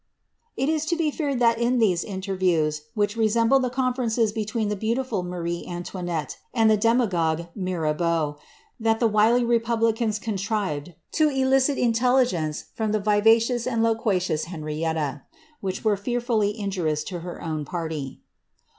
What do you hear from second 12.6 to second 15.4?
from the vivacious and loquacious Henriettt,